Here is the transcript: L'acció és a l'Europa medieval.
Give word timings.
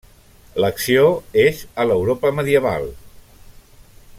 L'acció 0.63 1.03
és 1.43 1.61
a 1.83 1.85
l'Europa 1.91 2.33
medieval. 2.39 2.89